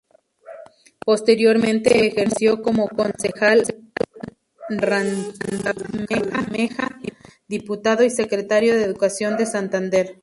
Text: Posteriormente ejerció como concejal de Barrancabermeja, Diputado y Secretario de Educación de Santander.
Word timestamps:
Posteriormente 1.05 2.07
ejerció 2.07 2.63
como 2.63 2.87
concejal 2.89 3.65
de 3.65 3.83
Barrancabermeja, 4.67 6.99
Diputado 7.47 8.03
y 8.03 8.09
Secretario 8.09 8.73
de 8.75 8.83
Educación 8.85 9.37
de 9.37 9.45
Santander. 9.45 10.17